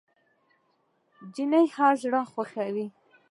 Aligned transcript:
نجلۍ 1.23 1.65
هر 1.75 1.93
زړه 2.03 2.21
خوښوي. 2.31 2.87